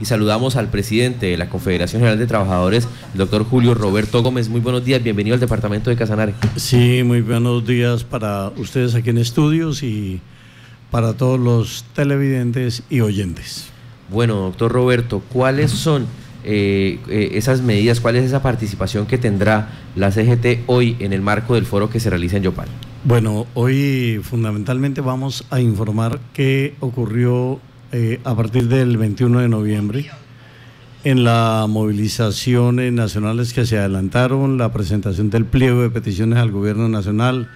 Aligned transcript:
Y 0.00 0.06
saludamos 0.06 0.56
al 0.56 0.70
presidente 0.70 1.26
de 1.26 1.36
la 1.36 1.48
Confederación 1.48 2.00
General 2.00 2.18
de 2.18 2.26
Trabajadores, 2.26 2.88
el 3.12 3.18
doctor 3.18 3.44
Julio 3.44 3.74
Roberto 3.74 4.24
Gómez. 4.24 4.48
Muy 4.48 4.58
buenos 4.58 4.84
días, 4.84 5.00
bienvenido 5.00 5.34
al 5.34 5.40
departamento 5.40 5.88
de 5.88 5.94
Casanare. 5.94 6.34
Sí, 6.56 7.04
muy 7.04 7.20
buenos 7.20 7.64
días 7.64 8.02
para 8.02 8.48
ustedes 8.56 8.96
aquí 8.96 9.10
en 9.10 9.18
estudios 9.18 9.84
y 9.84 10.20
para 10.90 11.12
todos 11.12 11.38
los 11.38 11.84
televidentes 11.94 12.82
y 12.90 13.02
oyentes. 13.02 13.68
Bueno, 14.10 14.34
doctor 14.34 14.72
Roberto, 14.72 15.22
¿cuáles 15.32 15.70
son 15.70 16.08
eh, 16.42 16.98
eh, 17.08 17.28
esas 17.34 17.62
medidas, 17.62 18.00
cuál 18.00 18.16
es 18.16 18.24
esa 18.24 18.42
participación 18.42 19.06
que 19.06 19.16
tendrá 19.16 19.68
la 19.94 20.10
CGT 20.10 20.64
hoy 20.66 20.96
en 20.98 21.12
el 21.12 21.20
marco 21.20 21.54
del 21.54 21.66
foro 21.66 21.88
que 21.88 22.00
se 22.00 22.10
realiza 22.10 22.36
en 22.36 22.42
Yopal? 22.42 22.66
Bueno, 23.04 23.46
hoy 23.54 24.20
fundamentalmente 24.24 25.00
vamos 25.00 25.44
a 25.50 25.60
informar 25.60 26.18
qué 26.32 26.74
ocurrió 26.80 27.60
eh, 27.96 28.18
a 28.24 28.34
partir 28.34 28.66
del 28.66 28.96
21 28.96 29.38
de 29.38 29.48
noviembre 29.48 30.10
en 31.04 31.22
las 31.22 31.68
movilizaciones 31.68 32.92
nacionales 32.92 33.52
que 33.52 33.66
se 33.66 33.78
adelantaron, 33.78 34.58
la 34.58 34.72
presentación 34.72 35.30
del 35.30 35.44
pliego 35.44 35.82
de 35.82 35.90
peticiones 35.90 36.40
al 36.40 36.50
gobierno 36.50 36.88
nacional, 36.88 37.48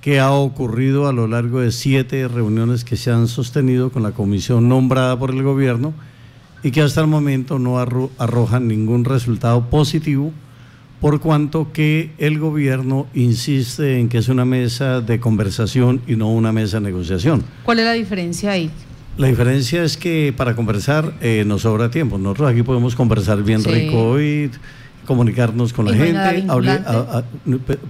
que 0.00 0.18
ha 0.18 0.32
ocurrido 0.32 1.06
a 1.06 1.12
lo 1.12 1.28
largo 1.28 1.60
de 1.60 1.70
siete 1.70 2.26
reuniones 2.26 2.84
que 2.84 2.96
se 2.96 3.12
han 3.12 3.28
sostenido 3.28 3.92
con 3.92 4.02
la 4.02 4.10
comisión 4.10 4.68
nombrada 4.68 5.16
por 5.16 5.30
el 5.30 5.44
gobierno 5.44 5.94
y 6.64 6.72
que 6.72 6.82
hasta 6.82 7.00
el 7.00 7.06
momento 7.06 7.60
no 7.60 7.78
arrojan 7.78 8.66
ningún 8.66 9.04
resultado 9.04 9.70
positivo, 9.70 10.32
por 11.00 11.20
cuanto 11.20 11.72
que 11.72 12.10
el 12.18 12.40
gobierno 12.40 13.06
insiste 13.14 14.00
en 14.00 14.08
que 14.08 14.18
es 14.18 14.28
una 14.28 14.44
mesa 14.44 15.00
de 15.00 15.20
conversación 15.20 16.02
y 16.08 16.16
no 16.16 16.28
una 16.32 16.50
mesa 16.50 16.80
de 16.80 16.86
negociación. 16.86 17.44
¿Cuál 17.64 17.78
es 17.78 17.84
la 17.84 17.92
diferencia 17.92 18.50
ahí? 18.50 18.68
La 19.16 19.26
diferencia 19.26 19.82
es 19.82 19.96
que 19.96 20.32
para 20.36 20.56
conversar 20.56 21.14
eh, 21.20 21.44
nos 21.46 21.62
sobra 21.62 21.90
tiempo. 21.90 22.18
Nosotros 22.18 22.50
aquí 22.50 22.62
podemos 22.62 22.94
conversar 22.94 23.42
bien 23.42 23.62
rico 23.64 24.20
y 24.20 24.50
comunicarnos 25.10 25.72
con 25.72 25.86
la 25.86 25.94
gente, 25.94 26.46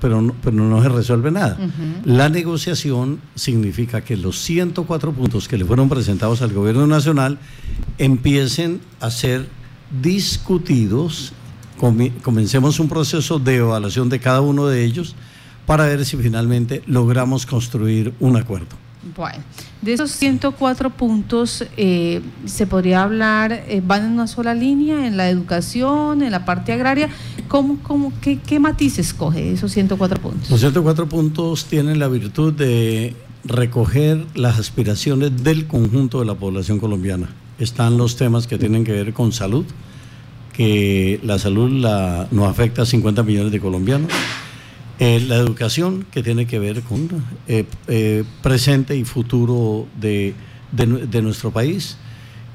pero, 0.01 0.23
no, 0.23 0.35
pero 0.43 0.57
no 0.57 0.83
se 0.83 0.89
resuelve 0.89 1.31
nada. 1.31 1.59
La 2.05 2.31
negociación 2.31 3.21
significa 3.35 4.01
que 4.01 4.17
los 4.17 4.39
104 4.39 5.13
puntos 5.13 5.47
que 5.47 5.59
le 5.59 5.65
fueron 5.65 5.89
presentados 5.89 6.41
al 6.41 6.53
gobierno 6.53 6.87
nacional 6.87 7.39
empiecen 7.99 8.81
a 9.01 9.11
ser 9.11 9.47
discutidos, 10.03 11.35
comencemos 12.23 12.81
un 12.81 12.89
proceso 12.89 13.39
de 13.39 13.57
evaluación 13.57 14.09
de 14.09 14.19
cada 14.19 14.41
uno 14.41 14.67
de 14.67 14.85
ellos 14.85 15.15
para 15.67 15.85
ver 15.85 16.05
si 16.05 16.17
finalmente 16.17 16.83
logramos 16.87 17.45
construir 17.45 18.15
un 18.19 18.37
acuerdo. 18.37 18.90
Bueno, 19.17 19.39
de 19.81 19.95
esos 19.95 20.11
104 20.11 20.91
puntos, 20.91 21.65
eh, 21.79 22.21
se 22.45 22.67
podría 22.67 23.03
hablar, 23.03 23.53
eh, 23.53 23.81
van 23.85 24.05
en 24.05 24.13
una 24.13 24.27
sola 24.27 24.55
línea, 24.55 25.07
en 25.07 25.17
la 25.17 25.31
educación, 25.31 26.23
en 26.23 26.31
la 26.31 26.45
parte 26.45 26.73
agraria. 26.73 27.09
¿Cómo, 27.49 27.79
cómo, 27.83 28.13
qué, 28.21 28.39
¿Qué 28.39 28.61
matices 28.61 29.15
coge 29.15 29.53
esos 29.53 29.73
104 29.73 30.21
puntos? 30.21 30.51
Los 30.51 30.61
104 30.61 31.09
puntos 31.09 31.65
tienen 31.65 31.99
la 31.99 32.09
virtud 32.09 32.53
de 32.53 33.17
recoger 33.45 34.27
las 34.35 34.59
aspiraciones 34.59 35.43
del 35.43 35.67
conjunto 35.67 36.21
de 36.21 36.27
la 36.27 36.35
población 36.35 36.79
colombiana. 36.79 37.31
Están 37.59 37.97
los 37.97 38.17
temas 38.17 38.47
que 38.47 38.59
tienen 38.59 38.85
que 38.85 38.93
ver 38.93 39.15
con 39.15 39.33
salud, 39.33 39.65
que 40.53 41.21
la 41.23 41.39
salud 41.39 41.71
la, 41.71 42.29
nos 42.31 42.49
afecta 42.49 42.83
a 42.83 42.87
50 42.87 43.23
millones 43.23 43.53
de 43.53 43.61
colombianos 43.61 44.13
eh, 45.01 45.19
la 45.27 45.37
educación, 45.37 46.05
que 46.11 46.23
tiene 46.23 46.47
que 46.47 46.59
ver 46.59 46.83
con 46.83 47.09
eh, 47.49 47.65
eh, 47.89 48.23
presente 48.43 48.95
y 48.95 49.05
futuro 49.05 49.87
de, 49.99 50.35
nuestro 51.23 51.51
país. 51.51 51.97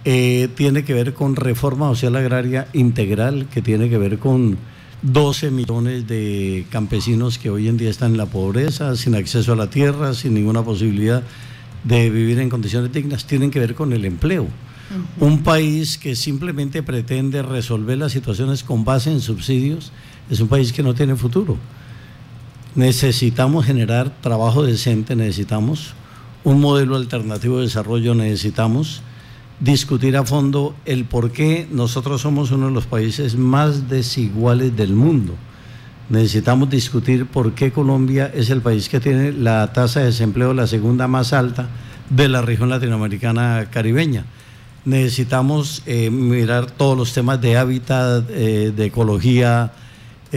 tiene 0.04 0.84
que 0.86 0.94
ver 0.94 1.16
con 1.16 1.36
reforma 1.36 1.88
social 1.90 2.16
agraria 2.16 2.68
integral, 2.74 3.48
que 3.52 3.64
tiene 3.64 3.90
que 3.90 3.98
ver 3.98 4.20
con 4.20 4.60
12 5.02 5.50
millones 5.50 6.08
de 6.08 6.68
campesinos 6.70 7.40
que 7.40 7.50
hoy 7.50 7.68
en 7.68 7.78
día 7.78 7.90
están 7.90 8.12
en 8.12 8.18
la 8.18 8.28
pobreza, 8.28 8.96
sin 8.96 9.16
acceso 9.16 9.54
a 9.54 9.56
la 9.56 9.72
tierra, 9.72 10.14
sin 10.14 10.36
ninguna 10.36 10.62
posibilidad 10.62 11.24
de 11.84 12.12
vivir 12.12 12.40
en 12.40 12.52
condiciones 12.52 12.94
dignas. 12.94 13.26
Tienen 13.26 13.50
que 13.50 13.58
ver 13.58 13.74
con 13.74 13.92
el 13.92 14.06
empleo. 14.06 14.48
Un 15.20 15.42
país 15.42 15.98
que 15.98 16.16
simplemente 16.16 16.84
pretende 16.84 17.42
resolver 17.42 17.98
las 17.98 18.12
situaciones 18.12 18.64
con 18.64 18.86
base 18.86 19.12
en 19.12 19.20
subsidios 19.20 19.92
es 20.30 20.40
un 20.42 20.48
país 20.48 20.72
que 20.72 20.84
no 20.84 20.94
tiene 20.94 21.16
futuro. 21.16 21.58
Necesitamos 22.76 23.66
generar 23.66 24.22
trabajo 24.22 24.64
decente, 24.64 25.16
necesitamos 25.16 25.94
un 26.44 26.60
modelo 26.60 26.98
alternativo 26.98 27.58
de 27.58 27.64
desarrollo, 27.64 28.16
necesitamos 28.16 29.02
discutir 29.62 30.18
a 30.18 30.26
fondo 30.26 30.76
el 30.84 31.06
por 31.06 31.32
qué 31.32 31.70
nosotros 31.72 32.22
somos 32.22 32.52
uno 32.52 32.68
de 32.68 32.74
los 32.74 32.86
países 32.86 33.38
más 33.38 33.88
desiguales 33.88 34.76
del 34.76 34.94
mundo. 34.94 35.36
Necesitamos 36.10 36.70
discutir 36.70 37.26
por 37.26 37.54
qué 37.54 37.72
Colombia 37.72 38.30
es 38.36 38.50
el 38.50 38.62
país 38.62 38.90
que 38.90 39.00
tiene 39.00 39.32
la 39.32 39.72
tasa 39.72 40.02
de 40.02 40.08
desempleo 40.08 40.54
la 40.54 40.68
segunda 40.68 41.08
más 41.08 41.32
alta 41.32 41.70
de 42.10 42.28
la 42.28 42.42
región 42.42 42.70
latinoamericana 42.70 43.70
caribeña. 43.72 44.26
Necesitamos 44.84 45.82
eh, 45.86 46.10
mirar 46.10 46.70
todos 46.70 46.98
los 46.98 47.14
temas 47.14 47.40
de 47.40 47.58
hábitat, 47.58 48.26
eh, 48.30 48.74
de 48.76 48.86
ecología, 48.86 49.72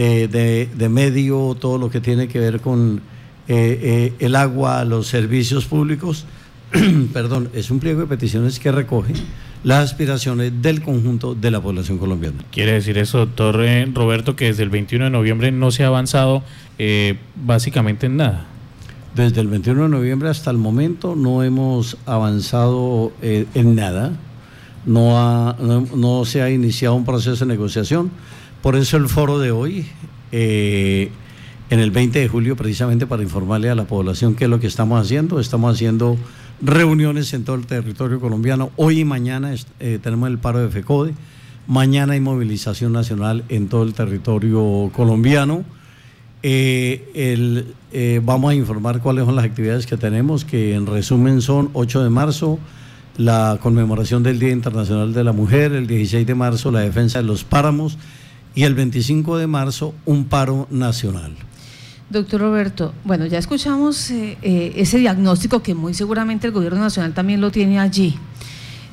eh, 0.01 0.69
de, 0.77 0.87
medio, 0.87 1.57
todo 1.59 1.77
lo 1.77 1.89
que 1.89 1.99
tiene 1.99 2.29
que 2.29 2.39
ver 2.39 2.61
con 2.61 3.01
eh, 3.49 3.79
eh, 3.83 4.13
el 4.19 4.37
agua, 4.37 4.85
los 4.85 5.07
servicios 5.07 5.65
públicos. 5.65 6.25
Perdón, 7.13 7.49
es 7.53 7.69
un 7.69 7.81
pliego 7.81 7.99
de 7.99 8.07
peticiones 8.07 8.59
que 8.59 8.71
recoge 8.71 9.11
las 9.65 9.83
aspiraciones 9.83 10.53
del 10.61 10.81
conjunto 10.81 11.35
de 11.35 11.51
la 11.51 11.59
población 11.59 11.97
colombiana. 11.97 12.45
Quiere 12.49 12.71
decir 12.71 12.97
eso, 12.97 13.17
doctor 13.17 13.59
Roberto, 13.93 14.37
que 14.37 14.45
desde 14.45 14.63
el 14.63 14.69
21 14.69 15.03
de 15.03 15.11
noviembre 15.11 15.51
no 15.51 15.69
se 15.69 15.83
ha 15.83 15.87
avanzado 15.87 16.43
básicamente 17.35 18.05
en 18.05 18.15
nada. 18.15 18.45
Desde 19.15 19.41
el 19.41 19.47
21 19.47 19.83
de 19.83 19.89
noviembre 19.89 20.29
hasta 20.29 20.49
el 20.49 20.57
momento 20.57 21.17
no 21.17 21.43
hemos 21.43 21.97
avanzado 22.05 23.11
en 23.21 23.75
nada, 23.75 24.13
no, 24.85 25.53
no 25.93 26.23
se 26.23 26.41
ha 26.41 26.49
iniciado 26.49 26.95
un 26.95 27.03
proceso 27.03 27.45
de 27.45 27.51
negociación. 27.51 28.11
Por 28.61 28.75
eso 28.75 28.97
el 28.97 29.07
foro 29.07 29.39
de 29.39 29.51
hoy, 29.51 29.85
eh, 30.33 31.11
en 31.69 31.79
el 31.79 31.91
20 31.91 32.19
de 32.19 32.27
julio, 32.27 32.57
precisamente 32.57 33.07
para 33.07 33.23
informarle 33.23 33.69
a 33.69 33.75
la 33.75 33.85
población 33.85 34.35
qué 34.35 34.45
es 34.45 34.49
lo 34.49 34.59
que 34.59 34.67
estamos 34.67 35.01
haciendo. 35.01 35.39
Estamos 35.39 35.73
haciendo 35.73 36.17
reuniones 36.61 37.33
en 37.33 37.45
todo 37.45 37.55
el 37.55 37.65
territorio 37.65 38.19
colombiano. 38.19 38.71
Hoy 38.75 38.99
y 38.99 39.05
mañana 39.05 39.53
eh, 39.79 39.99
tenemos 40.03 40.29
el 40.29 40.39
paro 40.39 40.59
de 40.59 40.67
FECODE. 40.67 41.13
Mañana 41.67 42.13
hay 42.13 42.19
movilización 42.19 42.91
nacional 42.91 43.45
en 43.47 43.69
todo 43.69 43.83
el 43.83 43.93
territorio 43.93 44.91
colombiano. 44.93 45.63
Eh, 46.43 48.21
vamos 48.25 48.51
a 48.51 48.55
informar 48.55 48.99
cuáles 48.99 49.23
son 49.23 49.37
las 49.37 49.45
actividades 49.45 49.85
que 49.85 49.95
tenemos, 49.95 50.43
que 50.43 50.73
en 50.73 50.85
resumen 50.85 51.41
son 51.41 51.69
8 51.73 52.03
de 52.03 52.09
marzo, 52.09 52.59
la 53.15 53.57
conmemoración 53.61 54.21
del 54.21 54.37
Día 54.37 54.51
Internacional 54.51 55.13
de 55.13 55.23
la 55.23 55.31
Mujer, 55.31 55.71
el 55.71 55.87
16 55.87 56.27
de 56.27 56.35
marzo 56.35 56.71
la 56.71 56.81
defensa 56.81 57.19
de 57.19 57.25
los 57.25 57.43
páramos, 57.45 57.97
y 58.59 58.65
el 58.65 58.75
25 58.75 59.37
de 59.37 59.47
marzo 59.47 59.95
un 60.05 60.25
paro 60.25 60.67
nacional. 60.69 61.33
Doctor 62.09 62.41
Roberto, 62.41 62.93
bueno, 63.05 63.25
ya 63.25 63.37
escuchamos 63.37 64.11
eh, 64.11 64.37
eh, 64.41 64.73
ese 64.75 64.97
diagnóstico 64.97 65.63
que 65.63 65.73
muy 65.73 65.93
seguramente 65.93 66.47
el 66.47 66.51
gobierno 66.51 66.81
nacional 66.81 67.13
también 67.13 67.39
lo 67.39 67.51
tiene 67.51 67.79
allí. 67.79 68.17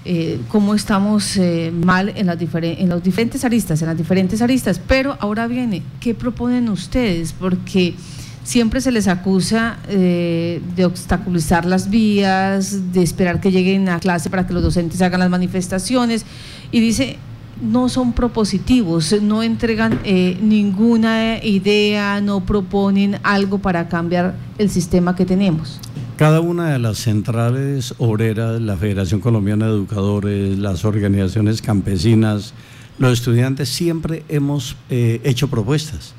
Eh, 0.05 0.39
cómo 0.47 0.77
estamos 0.77 1.37
mal 1.85 2.11
en 2.11 2.27
las, 2.27 2.39
en 2.41 2.89
los 2.89 3.03
diferentes 3.03 3.45
aristas, 3.45 3.83
en 3.83 3.89
las 3.89 3.97
diferentes 3.97 4.41
aristas. 4.41 4.81
Pero 4.87 5.17
ahora 5.19 5.49
viene, 5.49 5.83
¿qué 5.99 6.15
proponen 6.15 6.69
ustedes? 6.69 7.33
Porque 7.33 7.97
siempre 8.45 8.81
se 8.81 8.93
les 8.93 9.09
acusa 9.09 9.79
de 9.89 10.85
obstaculizar 10.85 11.65
las 11.65 11.91
vías, 11.91 12.93
de 12.93 13.03
esperar 13.03 13.41
que 13.41 13.51
lleguen 13.51 13.89
a 13.89 13.99
clase 13.99 14.31
para 14.31 14.47
que 14.47 14.55
los 14.55 14.63
docentes 14.63 15.03
hagan 15.03 15.19
las 15.19 15.31
manifestaciones. 15.31 16.25
Y 16.71 16.79
dice, 16.79 17.19
no 17.61 17.89
son 17.89 18.13
propositivos, 18.13 19.15
no 19.23 19.43
entregan 19.43 20.01
eh, 20.05 20.39
ninguna 20.41 21.43
idea, 21.43 22.21
no 22.21 22.45
proponen 22.45 23.19
algo 23.23 23.59
para 23.59 23.89
cambiar 23.89 24.37
el 24.59 24.71
sistema 24.71 25.17
que 25.17 25.25
tenemos. 25.25 25.81
Cada 26.17 26.41
una 26.41 26.71
de 26.71 26.79
las 26.79 26.99
centrales 26.99 27.95
obreras, 27.99 28.61
la 28.61 28.77
Federación 28.77 29.21
Colombiana 29.21 29.67
de 29.67 29.73
Educadores, 29.73 30.59
las 30.59 30.85
organizaciones 30.85 31.61
campesinas, 31.61 32.55
los 32.99 33.13
estudiantes, 33.13 33.69
siempre 33.69 34.25
hemos 34.29 34.77
eh, 34.89 35.21
hecho 35.25 35.49
propuestas. 35.49 36.15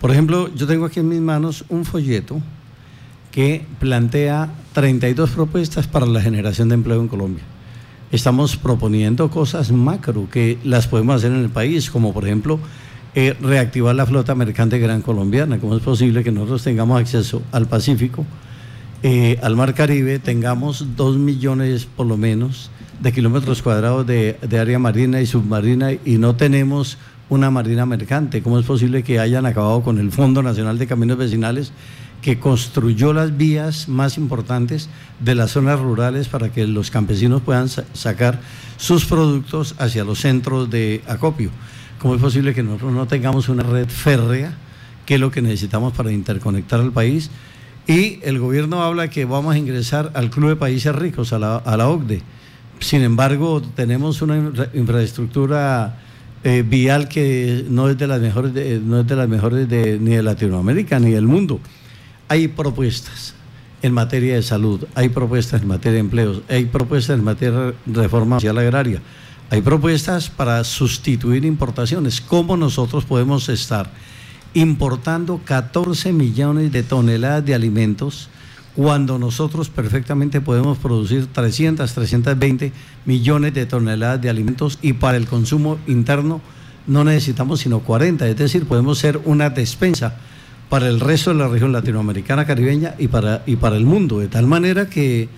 Por 0.00 0.10
ejemplo, 0.10 0.52
yo 0.54 0.66
tengo 0.66 0.84
aquí 0.84 1.00
en 1.00 1.08
mis 1.08 1.20
manos 1.20 1.64
un 1.68 1.84
folleto 1.84 2.40
que 3.30 3.64
plantea 3.78 4.50
32 4.72 5.30
propuestas 5.30 5.86
para 5.86 6.06
la 6.06 6.20
generación 6.20 6.68
de 6.68 6.74
empleo 6.74 7.00
en 7.00 7.08
Colombia 7.08 7.44
estamos 8.16 8.56
proponiendo 8.56 9.30
cosas 9.30 9.70
macro 9.70 10.28
que 10.30 10.58
las 10.64 10.88
podemos 10.88 11.16
hacer 11.16 11.32
en 11.32 11.38
el 11.38 11.50
país, 11.50 11.90
como 11.90 12.12
por 12.12 12.24
ejemplo 12.24 12.58
eh, 13.14 13.36
reactivar 13.40 13.94
la 13.94 14.06
flota 14.06 14.34
mercante 14.34 14.78
gran 14.78 15.02
colombiana. 15.02 15.58
¿Cómo 15.58 15.76
es 15.76 15.82
posible 15.82 16.24
que 16.24 16.32
nosotros 16.32 16.64
tengamos 16.64 17.00
acceso 17.00 17.42
al 17.52 17.66
Pacífico, 17.66 18.24
eh, 19.02 19.38
al 19.42 19.54
Mar 19.54 19.74
Caribe, 19.74 20.18
tengamos 20.18 20.96
dos 20.96 21.16
millones 21.16 21.86
por 21.86 22.06
lo 22.06 22.16
menos 22.16 22.70
de 23.00 23.12
kilómetros 23.12 23.62
cuadrados 23.62 24.06
de, 24.06 24.38
de 24.40 24.58
área 24.58 24.78
marina 24.78 25.20
y 25.20 25.26
submarina 25.26 25.92
y 25.92 26.18
no 26.18 26.34
tenemos 26.36 26.98
una 27.28 27.50
marina 27.50 27.84
mercante. 27.86 28.42
¿Cómo 28.42 28.58
es 28.58 28.66
posible 28.66 29.02
que 29.02 29.20
hayan 29.20 29.46
acabado 29.46 29.82
con 29.82 29.98
el 29.98 30.10
Fondo 30.10 30.42
Nacional 30.42 30.78
de 30.78 30.86
Caminos 30.86 31.18
Vecinales 31.18 31.72
que 32.22 32.38
construyó 32.38 33.12
las 33.12 33.36
vías 33.36 33.88
más 33.88 34.18
importantes 34.18 34.88
de 35.20 35.34
las 35.34 35.52
zonas 35.52 35.78
rurales 35.80 36.28
para 36.28 36.50
que 36.50 36.66
los 36.66 36.90
campesinos 36.90 37.42
puedan 37.42 37.68
sacar 37.68 38.40
sus 38.76 39.04
productos 39.04 39.74
hacia 39.78 40.04
los 40.04 40.20
centros 40.20 40.70
de 40.70 41.02
acopio? 41.06 41.50
¿Cómo 42.00 42.14
es 42.14 42.20
posible 42.20 42.54
que 42.54 42.62
nosotros 42.62 42.92
no 42.92 43.06
tengamos 43.06 43.48
una 43.48 43.62
red 43.62 43.88
férrea, 43.88 44.54
que 45.06 45.14
es 45.14 45.20
lo 45.20 45.30
que 45.30 45.42
necesitamos 45.42 45.92
para 45.92 46.12
interconectar 46.12 46.80
al 46.80 46.92
país? 46.92 47.30
Y 47.86 48.18
el 48.22 48.38
gobierno 48.38 48.82
habla 48.82 49.08
que 49.08 49.24
vamos 49.24 49.54
a 49.54 49.58
ingresar 49.58 50.10
al 50.14 50.30
Club 50.30 50.50
de 50.50 50.56
Países 50.56 50.94
Ricos, 50.94 51.32
a 51.32 51.38
la, 51.38 51.56
a 51.56 51.88
OCDE. 51.88 52.22
Sin 52.80 53.02
embargo, 53.02 53.62
tenemos 53.62 54.20
una 54.22 54.52
infraestructura 54.74 55.98
eh, 56.44 56.62
vial 56.66 57.08
que 57.08 57.64
no 57.70 57.88
es 57.88 57.96
de 57.96 58.06
las 58.06 58.20
mejores, 58.20 58.82
no 58.82 59.00
es 59.00 59.06
de 59.06 59.16
las 59.16 59.28
mejores 59.28 59.68
ni 59.68 60.16
de 60.16 60.22
Latinoamérica 60.22 60.98
ni 60.98 61.10
del 61.10 61.26
mundo. 61.26 61.60
Hay 62.28 62.48
propuestas 62.48 63.34
en 63.82 63.92
materia 63.92 64.34
de 64.34 64.42
salud, 64.42 64.84
hay 64.94 65.08
propuestas 65.08 65.62
en 65.62 65.68
materia 65.68 65.94
de 65.94 66.00
empleos, 66.00 66.42
hay 66.48 66.64
propuestas 66.64 67.18
en 67.18 67.24
materia 67.24 67.74
de 67.84 68.02
reforma 68.02 68.36
social 68.36 68.58
agraria, 68.58 69.00
hay 69.50 69.62
propuestas 69.62 70.28
para 70.28 70.64
sustituir 70.64 71.44
importaciones. 71.44 72.20
¿Cómo 72.20 72.56
nosotros 72.56 73.04
podemos 73.04 73.48
estar 73.48 73.90
importando 74.54 75.40
14 75.44 76.12
millones 76.12 76.72
de 76.72 76.82
toneladas 76.82 77.44
de 77.44 77.54
alimentos? 77.54 78.28
cuando 78.76 79.18
nosotros 79.18 79.70
perfectamente 79.70 80.42
podemos 80.42 80.76
producir 80.76 81.26
300, 81.32 81.90
320 81.94 82.72
millones 83.06 83.54
de 83.54 83.64
toneladas 83.64 84.20
de 84.20 84.28
alimentos 84.28 84.78
y 84.82 84.92
para 84.92 85.16
el 85.16 85.26
consumo 85.26 85.78
interno 85.86 86.42
no 86.86 87.02
necesitamos 87.02 87.60
sino 87.60 87.80
40, 87.80 88.28
es 88.28 88.36
decir, 88.36 88.66
podemos 88.66 88.98
ser 88.98 89.18
una 89.24 89.48
despensa 89.48 90.16
para 90.68 90.88
el 90.88 91.00
resto 91.00 91.32
de 91.32 91.38
la 91.38 91.48
región 91.48 91.72
latinoamericana, 91.72 92.44
caribeña 92.44 92.94
y 92.98 93.08
para, 93.08 93.42
y 93.46 93.56
para 93.56 93.76
el 93.76 93.84
mundo, 93.84 94.18
de 94.18 94.28
tal 94.28 94.46
manera 94.46 94.88
que 94.88 95.28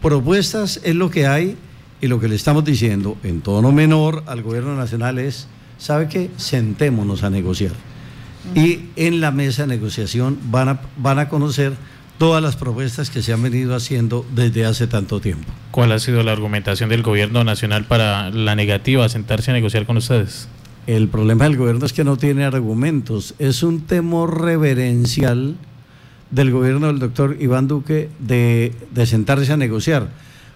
propuestas 0.00 0.80
es 0.84 0.94
lo 0.94 1.10
que 1.10 1.26
hay 1.26 1.56
y 2.00 2.06
lo 2.06 2.20
que 2.20 2.28
le 2.28 2.36
estamos 2.36 2.64
diciendo 2.64 3.16
en 3.22 3.40
tono 3.40 3.72
menor 3.72 4.22
al 4.26 4.42
gobierno 4.42 4.76
nacional 4.76 5.18
es, 5.18 5.48
¿sabe 5.78 6.08
qué? 6.08 6.30
Sentémonos 6.36 7.22
a 7.22 7.30
negociar. 7.30 7.72
Y 8.54 8.90
en 8.96 9.20
la 9.20 9.32
mesa 9.32 9.62
de 9.62 9.68
negociación 9.68 10.38
van 10.50 10.68
a, 10.68 10.80
van 10.96 11.18
a 11.18 11.28
conocer 11.28 11.72
todas 12.18 12.42
las 12.42 12.56
propuestas 12.56 13.10
que 13.10 13.22
se 13.22 13.32
han 13.32 13.42
venido 13.42 13.74
haciendo 13.74 14.24
desde 14.34 14.64
hace 14.64 14.86
tanto 14.86 15.20
tiempo. 15.20 15.52
¿Cuál 15.70 15.92
ha 15.92 15.98
sido 15.98 16.22
la 16.22 16.32
argumentación 16.32 16.88
del 16.88 17.02
gobierno 17.02 17.44
nacional 17.44 17.84
para 17.84 18.30
la 18.30 18.54
negativa 18.54 19.04
a 19.04 19.08
sentarse 19.08 19.50
a 19.50 19.54
negociar 19.54 19.84
con 19.84 19.96
ustedes? 19.96 20.48
El 20.86 21.08
problema 21.08 21.44
del 21.44 21.56
gobierno 21.56 21.84
es 21.84 21.92
que 21.92 22.04
no 22.04 22.16
tiene 22.16 22.44
argumentos. 22.44 23.34
Es 23.38 23.64
un 23.64 23.82
temor 23.82 24.40
reverencial 24.42 25.56
del 26.30 26.52
gobierno 26.52 26.86
del 26.86 27.00
doctor 27.00 27.36
Iván 27.40 27.66
Duque 27.66 28.08
de, 28.20 28.72
sentarse 29.04 29.52
a 29.52 29.56
negociar. 29.56 30.08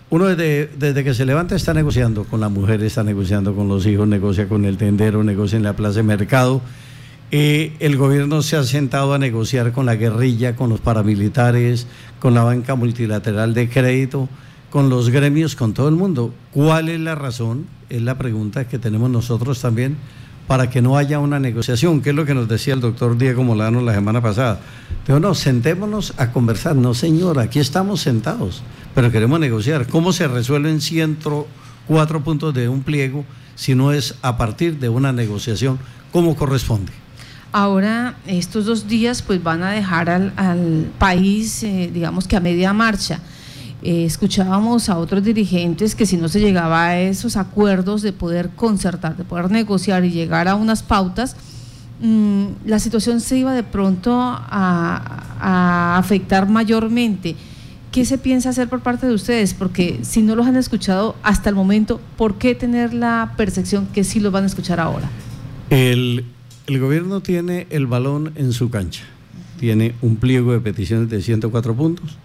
Uno 0.08 0.26
desde, 0.26 1.04
que 1.04 1.14
se 1.14 1.24
levanta 1.24 1.56
está 1.56 1.74
negociando 1.74 2.24
con 2.24 2.40
la 2.40 2.48
mujer, 2.48 2.82
está 2.82 3.02
negociando 3.02 3.54
con 3.54 3.68
los 3.68 3.86
hijos, 3.86 4.06
negocia 4.06 4.48
con 4.48 4.64
el 4.64 4.76
tendero, 4.76 5.24
negocia 5.24 5.56
en 5.56 5.62
la 5.64 5.74
plaza 5.74 5.96
de 5.96 6.02
mercado 6.04 6.62
eh, 7.32 7.76
el 7.78 7.96
gobierno 7.96 8.42
se 8.42 8.56
ha 8.56 8.64
sentado 8.64 9.14
a 9.14 9.18
negociar 9.18 9.70
con 9.70 9.86
la 9.86 9.94
guerrilla, 9.94 10.56
con 10.56 10.68
los 10.68 10.80
paramilitares, 10.80 11.86
con 12.18 12.34
la 12.34 12.42
banca 12.42 12.74
multilateral 12.74 13.54
de 13.54 13.68
crédito, 13.68 14.28
con 14.68 14.90
los 14.90 15.10
gremios, 15.10 15.54
con 15.54 15.72
todo 15.72 15.88
el 15.88 15.94
mundo. 15.94 16.34
¿Cuál 16.50 16.88
es 16.88 16.98
la 16.98 17.14
razón? 17.14 17.66
Es 17.88 18.02
la 18.02 18.18
pregunta 18.18 18.66
que 18.66 18.80
tenemos 18.80 19.10
nosotros 19.10 19.60
también 19.60 19.96
para 20.50 20.68
que 20.68 20.82
no 20.82 20.96
haya 20.96 21.20
una 21.20 21.38
negociación, 21.38 22.00
que 22.00 22.10
es 22.10 22.16
lo 22.16 22.26
que 22.26 22.34
nos 22.34 22.48
decía 22.48 22.74
el 22.74 22.80
doctor 22.80 23.16
Diego 23.16 23.44
Molano 23.44 23.82
la 23.82 23.94
semana 23.94 24.20
pasada. 24.20 24.58
Digo, 25.06 25.20
no, 25.20 25.32
sentémonos 25.32 26.12
a 26.16 26.32
conversar. 26.32 26.74
No, 26.74 26.92
señor, 26.92 27.38
aquí 27.38 27.60
estamos 27.60 28.00
sentados, 28.00 28.64
pero 28.92 29.12
queremos 29.12 29.38
negociar. 29.38 29.86
¿Cómo 29.86 30.12
se 30.12 30.26
resuelven 30.26 30.80
104 30.80 32.24
puntos 32.24 32.52
de 32.52 32.68
un 32.68 32.82
pliego 32.82 33.24
si 33.54 33.76
no 33.76 33.92
es 33.92 34.16
a 34.22 34.36
partir 34.36 34.80
de 34.80 34.88
una 34.88 35.12
negociación 35.12 35.78
como 36.10 36.34
corresponde? 36.34 36.90
Ahora, 37.52 38.16
estos 38.26 38.66
dos 38.66 38.88
días 38.88 39.22
pues 39.22 39.40
van 39.40 39.62
a 39.62 39.70
dejar 39.70 40.10
al, 40.10 40.90
país, 40.98 41.62
eh, 41.62 41.92
digamos 41.94 42.26
que 42.26 42.34
a 42.34 42.40
media 42.40 42.72
marcha. 42.72 43.20
Eh, 43.82 44.04
escuchábamos 44.04 44.90
a 44.90 44.98
otros 44.98 45.24
dirigentes 45.24 45.94
que 45.94 46.04
si 46.04 46.18
no 46.18 46.28
se 46.28 46.38
llegaba 46.38 46.84
a 46.84 47.00
esos 47.00 47.36
acuerdos 47.36 48.02
de 48.02 48.12
poder 48.12 48.50
concertar, 48.50 49.16
de 49.16 49.24
poder 49.24 49.50
negociar 49.50 50.04
y 50.04 50.10
llegar 50.10 50.48
a 50.48 50.54
unas 50.54 50.82
pautas, 50.82 51.34
mm, 52.00 52.44
la 52.66 52.78
situación 52.78 53.20
se 53.20 53.38
iba 53.38 53.54
de 53.54 53.62
pronto 53.62 54.12
a, 54.12 55.96
afectar 55.96 56.46
mayormente. 56.46 57.34
¿Qué 57.90 58.04
se 58.04 58.18
piensa 58.18 58.50
hacer 58.50 58.68
por 58.68 58.80
parte 58.80 59.06
de 59.06 59.14
ustedes? 59.14 59.54
Porque 59.54 60.00
si 60.02 60.20
no 60.20 60.36
los 60.36 60.46
han 60.46 60.56
escuchado 60.56 61.16
hasta 61.22 61.48
el 61.48 61.54
momento, 61.54 62.00
¿por 62.18 62.36
qué 62.36 62.54
tener 62.54 62.92
la 62.92 63.32
percepción 63.38 63.86
que 63.86 64.04
sí 64.04 64.20
los 64.20 64.30
van 64.30 64.44
a 64.44 64.46
escuchar 64.46 64.78
ahora? 64.78 65.08
El 65.70 66.24
gobierno 66.68 67.20
tiene 67.20 67.66
el 67.70 67.86
balón 67.86 68.32
en 68.36 68.52
su 68.52 68.68
cancha. 68.68 69.02
Tiene 69.58 69.94
un 70.02 70.16
pliego 70.16 70.52
de 70.52 70.60
peticiones 70.60 71.08
de 71.08 71.22
104 71.22 71.74
puntos. 71.74 72.16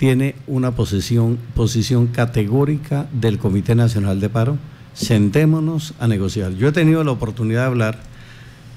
Tiene 0.00 0.34
una 0.46 0.70
posición, 0.70 1.36
posición 1.54 2.06
categórica 2.06 3.06
del 3.12 3.36
Comité 3.36 3.74
Nacional 3.74 4.18
de 4.18 4.30
Paro. 4.30 4.56
Sentémonos 4.94 5.92
a 6.00 6.08
negociar. 6.08 6.54
Yo 6.54 6.68
he 6.68 6.72
tenido 6.72 7.04
la 7.04 7.10
oportunidad 7.10 7.60
de 7.60 7.66
hablar 7.66 7.98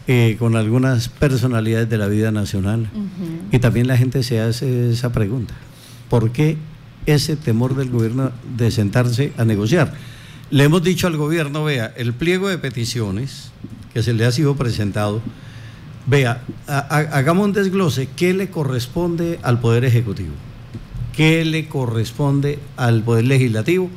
eh, 0.08 0.36
con 0.38 0.58
algunas 0.58 1.08
personalidades 1.08 1.90
de 1.90 1.98
la 1.98 2.08
vida 2.08 2.32
nacional 2.32 2.90
y 3.54 3.60
también 3.60 3.88
la 3.88 3.96
gente 3.96 4.22
se 4.22 4.42
hace 4.42 4.92
esa 4.92 5.14
pregunta. 5.14 5.54
¿Por 6.10 6.32
qué 6.34 6.58
ese 7.06 7.38
temor 7.38 7.78
del 7.78 7.90
gobierno 7.90 8.32
de 8.58 8.70
sentarse 8.70 9.32
a 9.38 9.46
negociar? 9.46 9.94
Le 10.52 10.66
hemos 10.66 10.84
dicho 10.84 11.08
al 11.08 11.16
gobierno, 11.16 11.64
vea, 11.64 11.94
el 11.96 12.12
pliego 12.12 12.50
de 12.50 12.58
peticiones 12.58 13.54
que 13.94 14.04
se 14.04 14.12
le 14.12 14.26
ha 14.26 14.32
sido 14.34 14.58
presentado, 14.58 15.22
vea, 16.06 16.44
hagamos 16.68 17.46
un 17.46 17.54
desglose, 17.54 18.10
¿qué 18.14 18.34
le 18.34 18.50
corresponde 18.50 19.40
al 19.42 19.62
Poder 19.62 19.86
Ejecutivo? 19.86 20.34
¿Qué 21.14 21.46
le 21.46 21.68
corresponde 21.68 22.58
al 22.76 23.04
Poder 23.04 23.26
Legislativo? 23.26 23.90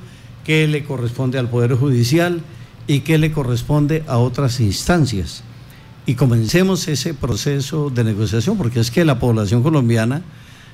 ¿Qué 0.44 0.68
le 0.68 0.84
corresponde 0.84 1.38
al 1.38 1.48
Poder 1.48 1.74
Judicial? 1.74 2.42
¿Y 2.86 3.00
qué 3.00 3.16
le 3.16 3.32
corresponde 3.32 4.04
a 4.06 4.18
otras 4.18 4.60
instancias? 4.60 5.42
Y 6.04 6.14
comencemos 6.14 6.86
ese 6.88 7.14
proceso 7.14 7.88
de 7.88 8.04
negociación, 8.04 8.58
porque 8.58 8.80
es 8.80 8.90
que 8.90 9.06
la 9.06 9.18
población 9.18 9.62
colombiana, 9.62 10.22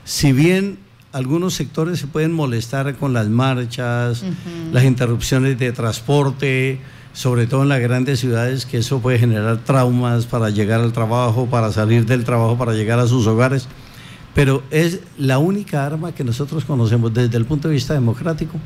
si 0.05 0.33
bien 0.33 0.79
algunos 1.13 1.55
sectores 1.55 2.01
se 2.01 2.09
pueden 2.09 2.33
molestar 2.33 2.97
con 2.97 3.13
las 3.13 3.29
marchas, 3.29 4.25
las 4.73 4.85
interrupciones 4.85 5.59
de 5.61 5.71
transporte, 5.71 6.81
sobre 7.13 7.47
todo 7.47 7.63
en 7.63 7.69
las 7.69 7.81
grandes 7.81 8.19
ciudades, 8.19 8.67
que 8.67 8.79
eso 8.79 8.99
puede 8.99 9.21
generar 9.21 9.59
traumas 9.59 10.27
para 10.27 10.51
llegar 10.51 10.81
al 10.81 10.93
trabajo, 10.93 11.47
para 11.47 11.71
salir 11.71 12.05
del 12.05 12.25
trabajo, 12.25 12.59
para 12.59 12.73
llegar 12.73 12.99
a 12.99 13.07
sus 13.07 13.29
hogares. 13.29 13.69
Pero 14.35 14.63
es 14.71 15.01
la 15.19 15.39
única 15.39 15.85
arma 15.85 16.13
que 16.13 16.25
nosotros 16.25 16.65
conocemos 16.65 17.13
desde 17.13 17.37
el 17.37 17.45
punto 17.45 17.69
de 17.69 17.75
vista 17.75 17.95
democrático 17.95 18.59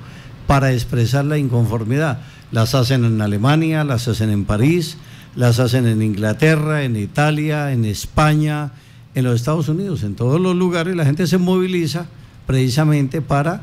para 0.46 0.72
expresar 0.72 1.24
la 1.24 1.38
inconformidad. 1.38 2.20
Las 2.52 2.74
hacen 2.74 3.04
en 3.04 3.20
Alemania, 3.20 3.82
las 3.82 4.06
hacen 4.06 4.30
en 4.30 4.44
París, 4.44 4.96
las 5.34 5.58
hacen 5.58 5.86
en 5.86 6.02
Inglaterra, 6.02 6.84
en 6.84 6.96
Italia, 6.96 7.72
en 7.72 7.84
España, 7.84 8.72
en 9.16 9.24
los 9.24 9.34
Estados 9.34 9.68
Unidos, 9.68 10.02
en 10.02 10.14
todos 10.14 10.38
los 10.38 10.54
lugares 10.54 10.94
la 10.94 11.06
gente 11.06 11.26
se 11.26 11.38
moviliza 11.38 12.06
precisamente 12.46 13.22
para 13.22 13.62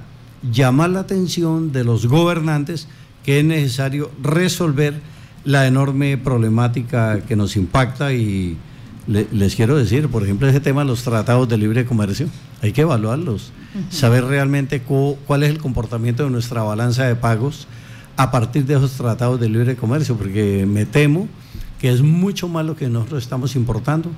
llamar 0.52 0.90
la 0.90 1.02
atención 1.02 1.72
de 1.72 1.84
los 1.84 2.08
gobernantes 2.08 2.88
que 3.24 3.40
es 3.40 3.46
necesario 3.46 4.10
resolver 4.22 5.00
la 5.46 5.68
enorme 5.68 6.18
problemática 6.18 7.22
que 7.22 7.36
nos 7.36 7.56
impacta 7.56 8.14
y 8.14 8.58
les 9.08 9.56
quiero 9.56 9.78
decir, 9.78 10.08
por 10.08 10.24
ejemplo, 10.24 10.48
ese 10.48 10.60
tema 10.60 10.82
de 10.82 10.88
los 10.88 11.04
tratados 11.04 11.48
de 11.50 11.58
libre 11.58 11.86
comercio, 11.86 12.28
hay 12.62 12.72
que 12.72 12.82
evaluarlos, 12.82 13.52
saber 13.90 14.26
realmente 14.26 14.82
cuál 14.82 15.44
es 15.44 15.50
el 15.50 15.58
comportamiento 15.58 16.24
de 16.24 16.30
nuestra 16.30 16.64
balanza 16.64 17.06
de 17.06 17.16
pagos 17.16 17.68
a 18.16 18.32
partir 18.32 18.66
de 18.66 18.76
esos 18.76 18.94
tratados 18.94 19.40
de 19.40 19.50
libre 19.50 19.76
comercio, 19.76 20.16
porque 20.16 20.66
me 20.68 20.86
temo 20.86 21.28
que 21.80 21.90
es 21.92 22.02
mucho 22.02 22.48
más 22.48 22.66
lo 22.66 22.76
que 22.76 22.88
nosotros 22.88 23.24
estamos 23.24 23.56
importando 23.56 24.10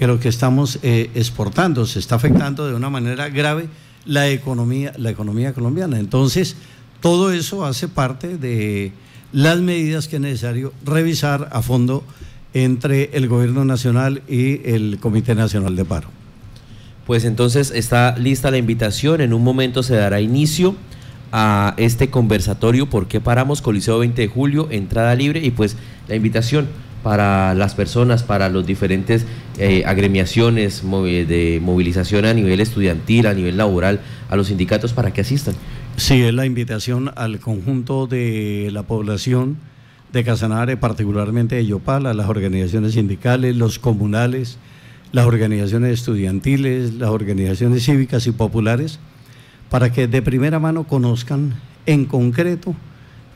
que 0.00 0.06
lo 0.06 0.18
que 0.18 0.30
estamos 0.30 0.78
eh, 0.82 1.10
exportando. 1.14 1.84
Se 1.84 1.98
está 1.98 2.14
afectando 2.14 2.66
de 2.66 2.74
una 2.74 2.88
manera 2.88 3.28
grave 3.28 3.68
la 4.06 4.30
economía, 4.30 4.94
la 4.96 5.10
economía 5.10 5.52
colombiana. 5.52 5.98
Entonces, 5.98 6.56
todo 7.02 7.32
eso 7.32 7.66
hace 7.66 7.86
parte 7.86 8.38
de 8.38 8.92
las 9.34 9.60
medidas 9.60 10.08
que 10.08 10.16
es 10.16 10.22
necesario 10.22 10.72
revisar 10.86 11.50
a 11.52 11.60
fondo 11.60 12.02
entre 12.54 13.10
el 13.12 13.28
Gobierno 13.28 13.64
Nacional 13.64 14.22
y 14.28 14.68
el 14.68 14.98
Comité 15.00 15.34
Nacional 15.34 15.76
de 15.76 15.84
Paro. 15.84 16.08
Pues 17.06 17.24
entonces 17.24 17.72
está 17.74 18.16
lista 18.18 18.50
la 18.50 18.58
invitación, 18.58 19.20
en 19.20 19.32
un 19.32 19.42
momento 19.42 19.82
se 19.82 19.96
dará 19.96 20.20
inicio 20.20 20.76
a 21.32 21.74
este 21.76 22.10
conversatorio 22.10 22.90
¿Por 22.90 23.06
qué 23.06 23.20
paramos? 23.20 23.62
Coliseo 23.62 23.98
20 24.00 24.22
de 24.22 24.28
julio, 24.28 24.68
entrada 24.70 25.14
libre 25.14 25.40
y 25.44 25.50
pues 25.50 25.76
la 26.08 26.16
invitación 26.16 26.68
para 27.02 27.54
las 27.54 27.74
personas, 27.74 28.22
para 28.22 28.48
los 28.48 28.66
diferentes 28.66 29.24
eh, 29.58 29.84
agremiaciones 29.86 30.82
de 30.82 31.60
movilización 31.62 32.26
a 32.26 32.34
nivel 32.34 32.60
estudiantil, 32.60 33.26
a 33.26 33.34
nivel 33.34 33.56
laboral, 33.56 34.00
a 34.28 34.36
los 34.36 34.48
sindicatos 34.48 34.92
para 34.92 35.12
que 35.12 35.22
asistan. 35.22 35.54
Sí, 35.96 36.20
es 36.22 36.34
la 36.34 36.46
invitación 36.46 37.10
al 37.16 37.40
conjunto 37.40 38.06
de 38.06 38.68
la 38.72 38.82
población 38.82 39.56
de 40.12 40.24
Casanare, 40.24 40.76
particularmente 40.76 41.56
de 41.56 41.66
Yopal, 41.66 42.06
a 42.06 42.14
las 42.14 42.28
organizaciones 42.28 42.94
sindicales, 42.94 43.56
los 43.56 43.78
comunales, 43.78 44.58
las 45.12 45.26
organizaciones 45.26 45.92
estudiantiles, 45.92 46.94
las 46.94 47.10
organizaciones 47.10 47.84
cívicas 47.84 48.26
y 48.26 48.32
populares, 48.32 48.98
para 49.68 49.92
que 49.92 50.06
de 50.08 50.22
primera 50.22 50.58
mano 50.58 50.84
conozcan 50.84 51.54
en 51.86 52.04
concreto 52.04 52.74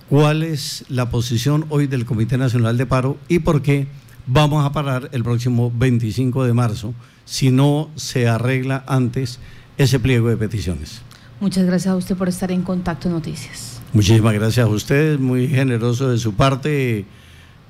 cuál 0.08 0.42
es 0.42 0.84
la 0.88 1.10
posición 1.10 1.66
hoy 1.68 1.86
del 1.86 2.04
Comité 2.04 2.38
Nacional 2.38 2.76
de 2.76 2.86
Paro 2.86 3.16
y 3.28 3.40
por 3.40 3.62
qué 3.62 3.86
vamos 4.26 4.64
a 4.64 4.72
parar 4.72 5.08
el 5.12 5.22
próximo 5.22 5.72
25 5.74 6.44
de 6.44 6.52
marzo 6.52 6.94
si 7.24 7.50
no 7.50 7.90
se 7.94 8.28
arregla 8.28 8.84
antes 8.86 9.38
ese 9.78 9.98
pliego 10.00 10.28
de 10.28 10.36
peticiones. 10.36 11.02
Muchas 11.40 11.64
gracias 11.64 11.92
a 11.92 11.96
usted 11.96 12.16
por 12.16 12.28
estar 12.28 12.50
en 12.50 12.62
Contacto 12.62 13.08
Noticias. 13.08 13.73
Muchísimas 13.94 14.34
gracias 14.34 14.66
a 14.66 14.68
ustedes, 14.68 15.20
muy 15.20 15.46
generoso 15.46 16.10
de 16.10 16.18
su 16.18 16.34
parte 16.34 17.04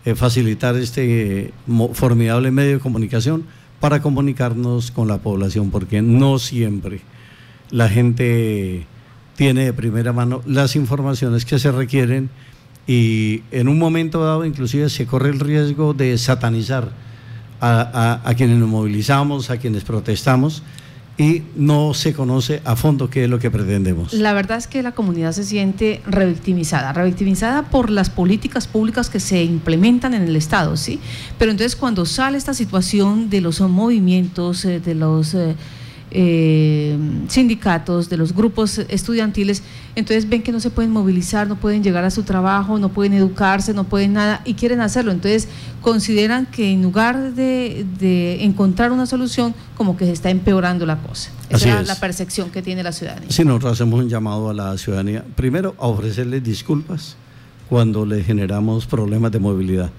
eh, 0.07 0.15
facilitar 0.15 0.75
este 0.75 1.53
formidable 1.93 2.51
medio 2.51 2.73
de 2.73 2.81
comunicación 2.81 3.45
para 3.79 4.01
comunicarnos 4.01 4.91
con 4.91 5.07
la 5.07 5.19
población, 5.19 5.71
porque 5.71 6.01
no 6.01 6.39
siempre 6.39 7.03
la 7.71 7.91
gente 7.91 8.87
tiene 9.37 9.67
de 9.67 9.73
primera 9.75 10.15
mano 10.15 10.41
las 10.47 10.77
informaciones 10.77 11.45
que 11.45 11.59
se 11.59 11.71
requieren 11.71 12.31
y 12.87 13.43
en 13.51 13.69
un 13.69 13.79
momento 13.79 14.25
dado 14.25 14.47
inclusive 14.47 14.89
se 14.89 15.05
corre 15.05 15.29
el 15.29 15.41
riesgo 15.41 15.93
de 15.93 16.17
satanizar 16.17 16.89
a, 17.61 18.33
quienes 18.35 18.57
nos 18.57 18.71
movilizamos, 18.71 19.51
a 19.51 19.59
quienes 19.59 19.85
protestamos 19.85 20.63
y 21.17 21.43
no 21.55 21.95
se 21.95 22.13
conoce 22.13 22.61
a 22.65 22.75
fondo 22.77 23.09
qué 23.09 23.25
es 23.25 23.31
lo 23.31 23.39
que 23.39 23.51
pretendemos. 23.51 24.13
La 24.13 24.33
verdad 24.33 24.59
es 24.59 24.67
que 24.67 24.83
la 24.83 24.93
comunidad 24.93 25.33
se 25.33 25.45
siente 25.45 26.01
revictimizada, 26.07 26.93
revictimizada 26.93 27.71
por 27.71 27.91
las 27.91 28.11
políticas 28.11 28.67
públicas 28.67 29.11
que 29.11 29.21
se 29.21 29.45
implementan 29.45 30.15
en 30.15 30.23
el 30.23 30.35
Estado, 30.35 30.77
¿sí? 30.77 30.99
Pero 31.39 31.53
entonces 31.53 31.77
cuando 31.77 32.05
sale 32.05 32.37
esta 32.37 32.55
situación 32.55 33.31
de 33.31 33.41
los 33.41 33.61
movimientos, 33.61 34.65
eh, 34.65 34.81
de 34.81 34.95
los... 34.95 35.35
Eh, 35.35 35.55
eh, 36.17 36.97
sindicatos, 37.27 38.09
de 38.09 38.17
los 38.17 38.33
grupos 38.33 38.79
estudiantiles, 38.79 39.65
entonces 39.97 40.29
ven 40.29 40.43
que 40.43 40.53
no 40.53 40.61
se 40.61 40.71
pueden 40.71 40.93
movilizar, 40.93 41.49
no 41.49 41.57
pueden 41.57 41.83
llegar 41.83 42.05
a 42.05 42.11
su 42.11 42.23
trabajo, 42.23 42.79
no 42.79 42.89
pueden 42.89 43.15
educarse, 43.15 43.75
no 43.75 43.83
pueden 43.83 44.13
nada 44.13 44.41
y 44.45 44.55
quieren 44.55 44.81
hacerlo. 44.81 45.11
Entonces 45.11 45.49
consideran 45.81 46.47
que 46.47 46.73
en 46.73 46.83
lugar 46.83 47.35
de, 47.35 48.45
encontrar 48.45 48.93
una 48.93 49.07
solución, 49.07 49.57
como 49.77 49.97
que 49.97 50.05
se 50.07 50.13
está 50.13 50.31
empeorando 50.31 50.87
la 50.87 50.99
cosa. 50.99 51.31
Esa 51.51 51.81
es 51.81 51.89
la 51.89 51.97
percepción 51.97 52.51
que 52.51 52.63
tiene 52.63 52.85
la 52.85 52.93
ciudadanía. 52.93 53.29
Sí, 53.31 53.45
nosotros 53.45 53.73
hacemos 53.73 53.99
un 53.99 54.09
llamado 54.09 54.51
a 54.51 54.55
la 54.55 54.79
ciudadanía, 54.79 55.25
primero 55.35 55.75
a 55.79 55.89
ofrecerles 55.89 56.45
disculpas 56.45 57.17
cuando 57.69 58.07
les 58.07 58.25
generamos 58.25 58.87
problemas 58.87 59.33
de 59.33 59.41
movilidad, 59.41 59.91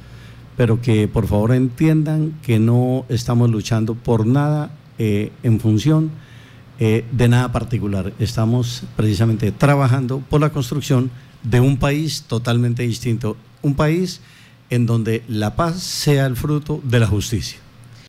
pero 0.55 0.81
que 0.81 1.09
por 1.09 1.27
favor 1.27 1.53
entiendan 1.53 2.39
que 2.41 2.57
no 2.57 3.03
estamos 3.09 3.49
luchando 3.49 3.95
por 3.95 4.25
nada 4.25 4.71
eh, 4.97 5.31
en 5.43 5.59
función 5.59 6.11
eh, 6.79 7.05
de 7.11 7.27
nada 7.27 7.51
particular. 7.51 8.13
Estamos 8.19 8.83
precisamente 8.95 9.51
trabajando 9.51 10.19
por 10.19 10.41
la 10.41 10.51
construcción 10.51 11.11
de 11.43 11.59
un 11.59 11.77
país 11.77 12.23
totalmente 12.23 12.83
distinto, 12.83 13.37
un 13.61 13.75
país 13.75 14.21
en 14.69 14.85
donde 14.85 15.23
la 15.27 15.55
paz 15.55 15.81
sea 15.81 16.25
el 16.25 16.35
fruto 16.35 16.81
de 16.83 16.99
la 16.99 17.07
justicia. 17.07 17.59